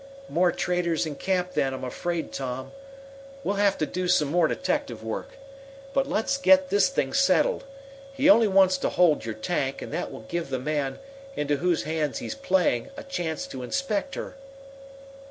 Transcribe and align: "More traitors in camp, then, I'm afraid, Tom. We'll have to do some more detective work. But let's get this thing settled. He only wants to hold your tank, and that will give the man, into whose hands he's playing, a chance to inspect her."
"More 0.29 0.51
traitors 0.51 1.05
in 1.05 1.13
camp, 1.17 1.53
then, 1.53 1.75
I'm 1.75 1.83
afraid, 1.83 2.31
Tom. 2.33 2.71
We'll 3.43 3.57
have 3.57 3.77
to 3.77 3.85
do 3.85 4.07
some 4.07 4.29
more 4.29 4.47
detective 4.47 5.03
work. 5.03 5.33
But 5.93 6.09
let's 6.09 6.39
get 6.39 6.71
this 6.71 6.89
thing 6.89 7.13
settled. 7.13 7.65
He 8.11 8.27
only 8.27 8.47
wants 8.47 8.79
to 8.79 8.89
hold 8.89 9.25
your 9.25 9.35
tank, 9.35 9.79
and 9.79 9.93
that 9.93 10.11
will 10.11 10.21
give 10.21 10.49
the 10.49 10.57
man, 10.57 10.97
into 11.35 11.57
whose 11.57 11.83
hands 11.83 12.17
he's 12.17 12.33
playing, 12.33 12.89
a 12.97 13.03
chance 13.03 13.45
to 13.49 13.61
inspect 13.61 14.15
her." 14.15 14.35